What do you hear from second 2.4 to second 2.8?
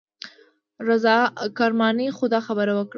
خبره